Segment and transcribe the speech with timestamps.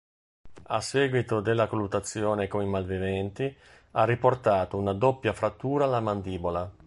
[0.63, 3.55] A seguito della colluttazione con i malviventi
[3.91, 6.67] ha riportato una doppia frattura alla mandibola.